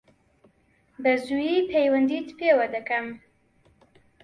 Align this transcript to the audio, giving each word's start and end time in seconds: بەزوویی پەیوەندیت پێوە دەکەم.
بەزوویی 1.03 1.67
پەیوەندیت 1.69 2.27
پێوە 2.39 2.65
دەکەم. 2.75 3.07